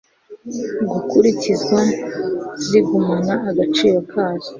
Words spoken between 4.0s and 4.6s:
kazo